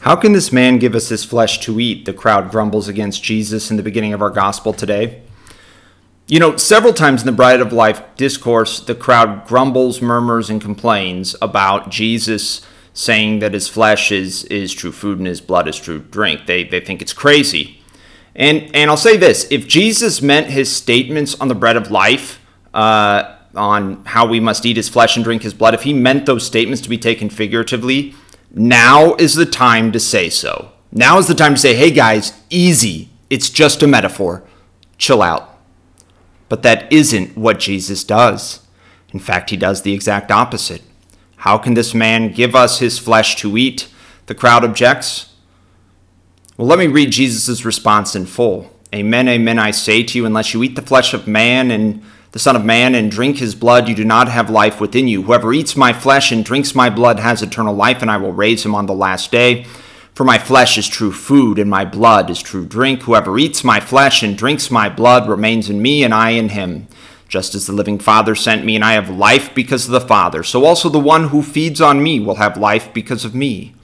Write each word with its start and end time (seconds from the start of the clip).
How 0.00 0.16
can 0.16 0.32
this 0.32 0.50
man 0.50 0.78
give 0.78 0.94
us 0.94 1.10
his 1.10 1.24
flesh 1.24 1.60
to 1.60 1.78
eat? 1.78 2.06
The 2.06 2.14
crowd 2.14 2.50
grumbles 2.50 2.88
against 2.88 3.22
Jesus 3.22 3.70
in 3.70 3.76
the 3.76 3.82
beginning 3.82 4.14
of 4.14 4.22
our 4.22 4.30
gospel 4.30 4.72
today. 4.72 5.20
You 6.26 6.40
know, 6.40 6.56
several 6.56 6.94
times 6.94 7.20
in 7.20 7.26
the 7.26 7.32
Bread 7.32 7.60
of 7.60 7.70
Life 7.70 8.02
discourse, 8.16 8.80
the 8.80 8.94
crowd 8.94 9.46
grumbles, 9.46 10.00
murmurs, 10.00 10.48
and 10.48 10.58
complains 10.58 11.36
about 11.42 11.90
Jesus 11.90 12.62
saying 12.94 13.40
that 13.40 13.52
his 13.52 13.68
flesh 13.68 14.10
is, 14.10 14.44
is 14.44 14.72
true 14.72 14.90
food 14.92 15.18
and 15.18 15.26
his 15.26 15.42
blood 15.42 15.68
is 15.68 15.78
true 15.78 15.98
drink. 15.98 16.46
They, 16.46 16.64
they 16.64 16.80
think 16.80 17.02
it's 17.02 17.12
crazy. 17.12 17.82
And, 18.34 18.74
and 18.74 18.90
I'll 18.90 18.96
say 18.96 19.18
this 19.18 19.46
if 19.50 19.68
Jesus 19.68 20.22
meant 20.22 20.46
his 20.46 20.74
statements 20.74 21.38
on 21.40 21.48
the 21.48 21.54
bread 21.54 21.76
of 21.76 21.90
life, 21.90 22.40
uh, 22.72 23.36
on 23.54 24.04
how 24.06 24.26
we 24.26 24.40
must 24.40 24.64
eat 24.64 24.76
his 24.78 24.88
flesh 24.88 25.16
and 25.16 25.24
drink 25.24 25.42
his 25.42 25.52
blood, 25.52 25.74
if 25.74 25.82
he 25.82 25.92
meant 25.92 26.24
those 26.24 26.46
statements 26.46 26.80
to 26.82 26.88
be 26.88 26.96
taken 26.96 27.28
figuratively, 27.28 28.14
now 28.52 29.14
is 29.14 29.34
the 29.34 29.46
time 29.46 29.92
to 29.92 30.00
say 30.00 30.28
so. 30.28 30.72
Now 30.92 31.18
is 31.18 31.28
the 31.28 31.34
time 31.34 31.54
to 31.54 31.60
say, 31.60 31.74
hey 31.74 31.90
guys, 31.90 32.32
easy. 32.50 33.10
It's 33.28 33.50
just 33.50 33.82
a 33.82 33.86
metaphor. 33.86 34.42
Chill 34.98 35.22
out. 35.22 35.58
But 36.48 36.62
that 36.64 36.92
isn't 36.92 37.36
what 37.36 37.60
Jesus 37.60 38.02
does. 38.02 38.66
In 39.12 39.20
fact, 39.20 39.50
he 39.50 39.56
does 39.56 39.82
the 39.82 39.94
exact 39.94 40.30
opposite. 40.32 40.82
How 41.36 41.58
can 41.58 41.74
this 41.74 41.94
man 41.94 42.32
give 42.32 42.54
us 42.54 42.80
his 42.80 42.98
flesh 42.98 43.36
to 43.36 43.56
eat? 43.56 43.88
The 44.26 44.34
crowd 44.34 44.64
objects. 44.64 45.32
Well, 46.56 46.66
let 46.66 46.78
me 46.78 46.86
read 46.86 47.12
Jesus' 47.12 47.64
response 47.64 48.14
in 48.14 48.26
full. 48.26 48.70
Amen, 48.92 49.28
amen, 49.28 49.58
I 49.58 49.70
say 49.70 50.02
to 50.02 50.18
you, 50.18 50.26
unless 50.26 50.52
you 50.52 50.62
eat 50.64 50.74
the 50.74 50.82
flesh 50.82 51.14
of 51.14 51.28
man 51.28 51.70
and 51.70 52.02
the 52.32 52.38
Son 52.38 52.54
of 52.54 52.64
Man, 52.64 52.94
and 52.94 53.10
drink 53.10 53.38
his 53.38 53.54
blood, 53.54 53.88
you 53.88 53.94
do 53.94 54.04
not 54.04 54.28
have 54.28 54.48
life 54.48 54.80
within 54.80 55.08
you. 55.08 55.22
Whoever 55.22 55.52
eats 55.52 55.76
my 55.76 55.92
flesh 55.92 56.30
and 56.30 56.44
drinks 56.44 56.74
my 56.74 56.88
blood 56.88 57.18
has 57.18 57.42
eternal 57.42 57.74
life, 57.74 58.02
and 58.02 58.10
I 58.10 58.18
will 58.18 58.32
raise 58.32 58.64
him 58.64 58.74
on 58.74 58.86
the 58.86 58.94
last 58.94 59.32
day. 59.32 59.64
For 60.14 60.24
my 60.24 60.38
flesh 60.38 60.78
is 60.78 60.86
true 60.86 61.12
food, 61.12 61.58
and 61.58 61.68
my 61.68 61.84
blood 61.84 62.30
is 62.30 62.42
true 62.42 62.66
drink. 62.66 63.02
Whoever 63.02 63.38
eats 63.38 63.64
my 63.64 63.80
flesh 63.80 64.22
and 64.22 64.38
drinks 64.38 64.70
my 64.70 64.88
blood 64.88 65.28
remains 65.28 65.68
in 65.68 65.82
me, 65.82 66.04
and 66.04 66.14
I 66.14 66.30
in 66.30 66.50
him. 66.50 66.86
Just 67.28 67.54
as 67.54 67.66
the 67.66 67.72
living 67.72 67.98
Father 67.98 68.34
sent 68.34 68.64
me, 68.64 68.74
and 68.76 68.84
I 68.84 68.92
have 68.92 69.08
life 69.08 69.54
because 69.54 69.86
of 69.86 69.92
the 69.92 70.00
Father, 70.00 70.42
so 70.42 70.64
also 70.64 70.88
the 70.88 71.00
one 71.00 71.28
who 71.28 71.42
feeds 71.42 71.80
on 71.80 72.02
me 72.02 72.20
will 72.20 72.36
have 72.36 72.56
life 72.56 72.92
because 72.92 73.24
of 73.24 73.34
me. 73.34 73.74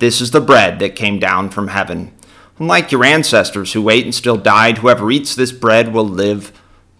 This 0.00 0.20
is 0.20 0.30
the 0.30 0.40
bread 0.40 0.78
that 0.78 0.96
came 0.96 1.18
down 1.18 1.50
from 1.50 1.68
heaven. 1.68 2.12
Unlike 2.58 2.92
your 2.92 3.04
ancestors 3.04 3.72
who 3.72 3.88
ate 3.90 4.04
and 4.04 4.14
still 4.14 4.36
died, 4.36 4.78
whoever 4.78 5.10
eats 5.10 5.34
this 5.34 5.50
bread 5.50 5.92
will 5.92 6.06
live 6.06 6.52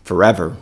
forever. 0.04 0.56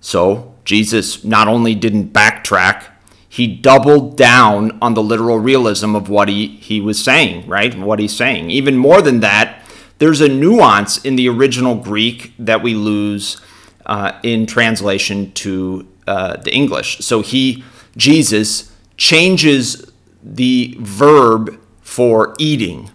So 0.00 0.54
Jesus 0.64 1.24
not 1.24 1.48
only 1.48 1.74
didn't 1.74 2.12
backtrack, 2.12 2.84
he 3.28 3.46
doubled 3.46 4.16
down 4.16 4.78
on 4.80 4.94
the 4.94 5.02
literal 5.02 5.38
realism 5.38 5.94
of 5.94 6.08
what 6.08 6.28
he, 6.28 6.48
he 6.48 6.80
was 6.80 7.02
saying, 7.02 7.46
right? 7.46 7.78
What 7.78 7.98
he's 7.98 8.16
saying. 8.16 8.50
Even 8.50 8.76
more 8.76 9.02
than 9.02 9.20
that, 9.20 9.62
there's 9.98 10.20
a 10.20 10.28
nuance 10.28 11.04
in 11.04 11.16
the 11.16 11.28
original 11.28 11.74
Greek 11.74 12.32
that 12.38 12.62
we 12.62 12.74
lose 12.74 13.40
uh, 13.86 14.12
in 14.22 14.46
translation 14.46 15.32
to 15.32 15.86
uh, 16.06 16.36
the 16.36 16.54
English. 16.54 16.98
So 16.98 17.20
he, 17.20 17.64
Jesus, 17.96 18.72
changes 18.96 19.90
the 20.22 20.76
verb 20.80 21.60
for 21.80 22.34
eating 22.38 22.90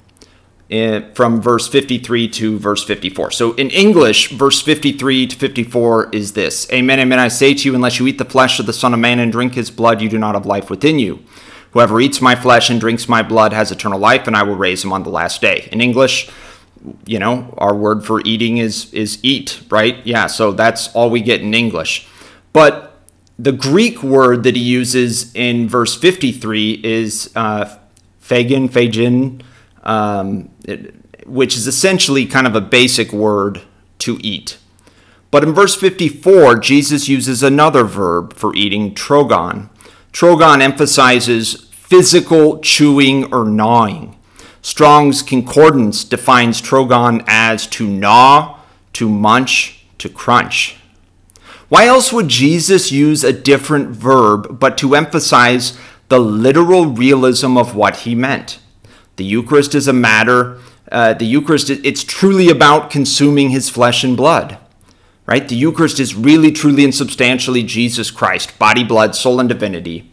from 1.13 1.39
verse 1.41 1.67
53 1.67 2.27
to 2.29 2.57
verse 2.57 2.83
54. 2.83 3.31
So 3.31 3.53
in 3.53 3.69
English, 3.69 4.29
verse 4.31 4.61
53 4.61 5.27
to 5.27 5.35
54 5.35 6.09
is 6.11 6.33
this 6.33 6.71
Amen, 6.71 6.99
amen, 6.99 7.19
I 7.19 7.27
say 7.27 7.53
to 7.53 7.69
you, 7.69 7.75
unless 7.75 7.99
you 7.99 8.07
eat 8.07 8.17
the 8.17 8.25
flesh 8.25 8.59
of 8.59 8.66
the 8.66 8.73
Son 8.73 8.94
of 8.94 8.99
Man 8.99 9.19
and 9.19 9.31
drink 9.31 9.53
his 9.53 9.69
blood, 9.69 10.01
you 10.01 10.09
do 10.09 10.17
not 10.17 10.35
have 10.35 10.45
life 10.45 10.69
within 10.69 10.97
you. 10.97 11.23
Whoever 11.71 11.99
eats 11.99 12.21
my 12.21 12.35
flesh 12.35 12.69
and 12.69 12.79
drinks 12.79 13.07
my 13.07 13.21
blood 13.21 13.53
has 13.53 13.71
eternal 13.71 13.99
life, 13.99 14.27
and 14.27 14.35
I 14.35 14.44
will 14.44 14.55
raise 14.55 14.83
him 14.83 14.94
on 14.94 15.03
the 15.03 15.09
last 15.09 15.41
day. 15.41 15.67
In 15.71 15.81
English, 15.81 16.29
you 17.05 17.19
know, 17.19 17.53
our 17.57 17.75
word 17.75 18.05
for 18.05 18.21
eating 18.21 18.57
is 18.57 18.94
is 18.94 19.19
eat, 19.23 19.61
right? 19.69 19.97
Yeah, 20.05 20.28
so 20.28 20.51
that's 20.51 20.94
all 20.95 21.09
we 21.09 21.22
get 21.22 21.41
in 21.41 21.53
English. 21.53 22.07
But 22.51 23.00
the 23.38 23.51
Greek 23.51 24.03
word 24.03 24.44
that 24.44 24.55
he 24.55 24.61
uses 24.61 25.34
in 25.34 25.67
verse 25.67 25.95
53 25.95 26.81
is 26.84 27.31
uh, 27.35 27.78
phagin, 28.22 28.69
phagin, 28.69 29.41
um, 29.83 30.49
it, 30.66 30.95
which 31.27 31.55
is 31.55 31.67
essentially 31.67 32.25
kind 32.25 32.47
of 32.47 32.55
a 32.55 32.61
basic 32.61 33.13
word 33.13 33.61
to 33.99 34.17
eat. 34.21 34.57
But 35.31 35.44
in 35.44 35.53
verse 35.53 35.75
54, 35.75 36.57
Jesus 36.57 37.09
uses 37.09 37.41
another 37.41 37.83
verb 37.83 38.33
for 38.33 38.55
eating, 38.55 38.93
trogon. 38.93 39.69
Trogon 40.11 40.61
emphasizes 40.61 41.66
physical 41.72 42.59
chewing 42.59 43.33
or 43.33 43.45
gnawing. 43.45 44.17
Strong's 44.61 45.22
Concordance 45.22 46.03
defines 46.03 46.61
trogon 46.61 47.23
as 47.27 47.67
to 47.67 47.88
gnaw, 47.88 48.59
to 48.93 49.09
munch, 49.09 49.85
to 49.97 50.07
crunch. 50.07 50.77
Why 51.67 51.88
else 51.88 52.13
would 52.13 52.27
Jesus 52.27 52.91
use 52.91 53.23
a 53.23 53.33
different 53.33 53.89
verb 53.89 54.59
but 54.59 54.77
to 54.77 54.95
emphasize 54.95 55.77
the 56.09 56.19
literal 56.19 56.85
realism 56.85 57.57
of 57.57 57.75
what 57.75 57.97
he 57.97 58.13
meant? 58.13 58.59
The 59.16 59.24
Eucharist 59.24 59.75
is 59.75 59.88
a 59.88 59.94
matter, 59.94 60.59
uh, 60.91 61.13
the 61.13 61.25
Eucharist, 61.25 61.69
it's 61.69 62.03
truly 62.03 62.50
about 62.50 62.90
consuming 62.90 63.50
his 63.50 63.69
flesh 63.69 64.03
and 64.03 64.18
blood, 64.18 64.57
right? 65.25 65.47
The 65.47 65.56
Eucharist 65.56 66.00
is 66.00 66.16
really, 66.16 66.51
truly, 66.51 66.84
and 66.84 66.94
substantially 66.94 67.63
Jesus 67.63 68.12
Christ, 68.12 68.57
body, 68.59 68.84
blood, 68.84 69.16
soul, 69.16 69.40
and 69.40 69.50
divinity. 69.50 70.12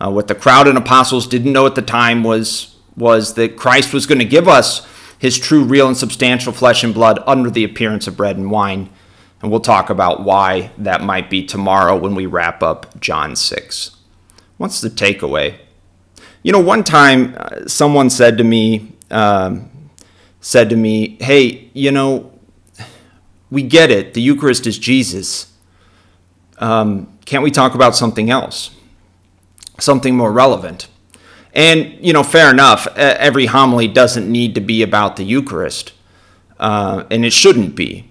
Uh, 0.00 0.10
what 0.10 0.28
the 0.28 0.34
crowd 0.34 0.66
and 0.66 0.76
apostles 0.76 1.26
didn't 1.26 1.52
know 1.52 1.66
at 1.66 1.76
the 1.76 1.82
time 1.82 2.24
was, 2.24 2.76
was 2.96 3.34
that 3.34 3.56
Christ 3.56 3.92
was 3.92 4.06
going 4.06 4.18
to 4.18 4.24
give 4.24 4.48
us 4.48 4.86
his 5.18 5.38
true, 5.38 5.62
real, 5.62 5.86
and 5.86 5.96
substantial 5.96 6.52
flesh 6.52 6.82
and 6.82 6.92
blood 6.92 7.22
under 7.26 7.48
the 7.48 7.62
appearance 7.62 8.08
of 8.08 8.16
bread 8.16 8.36
and 8.36 8.50
wine. 8.50 8.90
And 9.40 9.50
we'll 9.50 9.60
talk 9.60 9.88
about 9.88 10.24
why 10.24 10.72
that 10.78 11.02
might 11.02 11.30
be 11.30 11.44
tomorrow 11.44 11.96
when 11.96 12.14
we 12.16 12.26
wrap 12.26 12.62
up 12.62 12.98
John 13.00 13.36
6. 13.36 13.96
What's 14.56 14.80
the 14.80 14.88
takeaway? 14.88 15.58
You 16.42 16.50
know, 16.50 16.60
one 16.60 16.82
time 16.82 17.36
uh, 17.38 17.66
someone 17.66 18.10
said 18.10 18.38
to 18.38 18.44
me, 18.44 18.92
um, 19.10 19.70
said 20.40 20.70
to 20.70 20.76
me, 20.76 21.16
"Hey, 21.20 21.70
you 21.72 21.92
know, 21.92 22.32
we 23.50 23.62
get 23.62 23.90
it. 23.90 24.14
The 24.14 24.20
Eucharist 24.20 24.66
is 24.66 24.76
Jesus. 24.76 25.52
Um, 26.58 27.16
can't 27.24 27.44
we 27.44 27.50
talk 27.50 27.74
about 27.74 27.94
something 27.94 28.28
else, 28.28 28.70
something 29.78 30.16
more 30.16 30.32
relevant?" 30.32 30.88
And 31.54 31.96
you 32.00 32.12
know, 32.12 32.24
fair 32.24 32.50
enough. 32.50 32.88
Every 32.96 33.46
homily 33.46 33.86
doesn't 33.86 34.30
need 34.30 34.56
to 34.56 34.60
be 34.60 34.82
about 34.82 35.14
the 35.14 35.24
Eucharist, 35.24 35.92
uh, 36.58 37.04
and 37.08 37.24
it 37.24 37.32
shouldn't 37.32 37.76
be. 37.76 38.08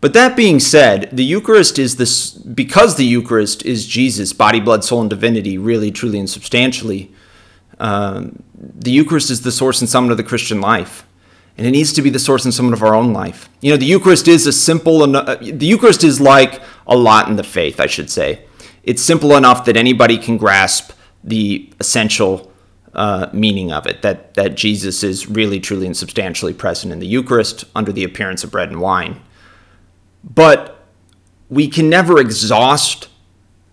But 0.00 0.14
that 0.14 0.34
being 0.34 0.60
said, 0.60 1.10
the 1.12 1.24
Eucharist 1.24 1.78
is 1.78 1.96
this 1.96 2.30
because 2.30 2.96
the 2.96 3.04
Eucharist 3.04 3.66
is 3.66 3.86
Jesus' 3.86 4.32
body, 4.32 4.60
blood, 4.60 4.82
soul, 4.82 5.02
and 5.02 5.10
divinity, 5.10 5.58
really, 5.58 5.90
truly, 5.90 6.18
and 6.18 6.30
substantially. 6.30 7.12
Um, 7.80 8.42
the 8.54 8.90
Eucharist 8.90 9.30
is 9.30 9.40
the 9.40 9.50
source 9.50 9.80
and 9.80 9.88
summit 9.88 10.10
of 10.10 10.18
the 10.18 10.22
Christian 10.22 10.60
life, 10.60 11.06
and 11.56 11.66
it 11.66 11.70
needs 11.70 11.92
to 11.94 12.02
be 12.02 12.10
the 12.10 12.18
source 12.18 12.44
and 12.44 12.52
summit 12.52 12.74
of 12.74 12.82
our 12.82 12.94
own 12.94 13.12
life. 13.12 13.48
You 13.62 13.70
know, 13.70 13.76
the 13.78 13.86
Eucharist 13.86 14.28
is 14.28 14.46
a 14.46 14.52
simple. 14.52 15.02
Uh, 15.16 15.36
the 15.40 15.66
Eucharist 15.66 16.04
is 16.04 16.20
like 16.20 16.60
a 16.86 16.96
lot 16.96 17.28
in 17.28 17.36
the 17.36 17.42
faith, 17.42 17.80
I 17.80 17.86
should 17.86 18.10
say. 18.10 18.44
It's 18.84 19.02
simple 19.02 19.34
enough 19.34 19.64
that 19.64 19.76
anybody 19.76 20.18
can 20.18 20.36
grasp 20.36 20.92
the 21.24 21.70
essential 21.80 22.52
uh, 22.94 23.28
meaning 23.32 23.72
of 23.72 23.86
it. 23.86 24.02
That 24.02 24.34
that 24.34 24.56
Jesus 24.56 25.02
is 25.02 25.28
really, 25.28 25.58
truly, 25.58 25.86
and 25.86 25.96
substantially 25.96 26.52
present 26.52 26.92
in 26.92 26.98
the 26.98 27.06
Eucharist 27.06 27.64
under 27.74 27.92
the 27.92 28.04
appearance 28.04 28.44
of 28.44 28.50
bread 28.50 28.68
and 28.68 28.80
wine. 28.80 29.22
But 30.22 30.84
we 31.48 31.66
can 31.66 31.88
never 31.88 32.20
exhaust 32.20 33.08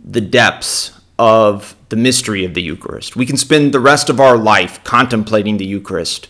the 0.03 0.21
depths 0.21 0.97
of 1.19 1.75
the 1.89 1.95
mystery 1.95 2.45
of 2.45 2.53
the 2.53 2.61
Eucharist. 2.61 3.15
We 3.15 3.25
can 3.25 3.37
spend 3.37 3.73
the 3.73 3.79
rest 3.79 4.09
of 4.09 4.19
our 4.19 4.37
life 4.37 4.83
contemplating 4.83 5.57
the 5.57 5.65
Eucharist 5.65 6.27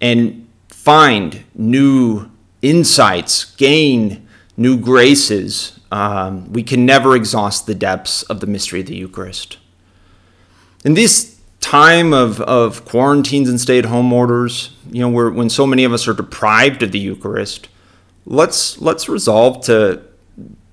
and 0.00 0.48
find 0.68 1.44
new 1.54 2.30
insights, 2.62 3.44
gain 3.56 4.26
new 4.56 4.76
graces. 4.78 5.80
Um, 5.90 6.52
we 6.52 6.62
can 6.62 6.86
never 6.86 7.16
exhaust 7.16 7.66
the 7.66 7.74
depths 7.74 8.22
of 8.24 8.40
the 8.40 8.46
mystery 8.46 8.80
of 8.80 8.86
the 8.86 8.96
Eucharist. 8.96 9.58
In 10.84 10.94
this 10.94 11.40
time 11.60 12.12
of, 12.12 12.40
of 12.42 12.84
quarantines 12.84 13.48
and 13.48 13.60
stay 13.60 13.78
at 13.78 13.86
home 13.86 14.12
orders, 14.12 14.76
you 14.90 15.00
know, 15.00 15.08
when 15.08 15.50
so 15.50 15.66
many 15.66 15.82
of 15.82 15.92
us 15.92 16.06
are 16.06 16.14
deprived 16.14 16.82
of 16.82 16.92
the 16.92 16.98
Eucharist, 16.98 17.68
let's, 18.24 18.80
let's 18.80 19.08
resolve 19.08 19.64
to, 19.64 20.02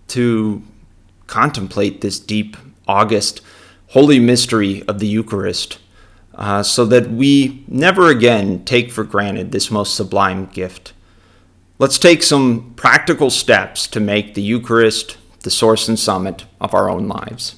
to 0.09 0.62
contemplate 1.25 2.01
this 2.01 2.19
deep 2.19 2.57
august 2.88 3.41
holy 3.94 4.18
mystery 4.18 4.81
of 4.88 4.97
the 4.97 5.06
Eucharist, 5.07 5.77
uh, 6.33 6.63
so 6.63 6.83
that 6.83 7.12
we 7.12 7.63
never 7.68 8.09
again 8.09 8.65
take 8.65 8.91
for 8.91 9.03
granted 9.03 9.51
this 9.51 9.69
most 9.69 9.94
sublime 9.94 10.47
gift. 10.47 10.94
Let's 11.77 12.00
take 12.00 12.24
some 12.24 12.74
practical 12.75 13.30
steps 13.30 13.85
to 13.88 14.00
make 14.00 14.33
the 14.33 14.41
Eucharist 14.41 15.18
the 15.41 15.51
source 15.51 15.88
and 15.88 16.00
summit 16.00 16.45
of 16.59 16.74
our 16.74 16.89
own 16.89 17.07
lives. 17.07 17.56